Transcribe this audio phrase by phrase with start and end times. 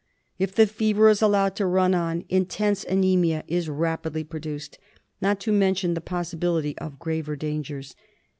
[0.39, 4.79] If the fever is allowed to run on intense anaemia is rapidly produced,
[5.21, 7.95] not to mention the possibility of graver dangers.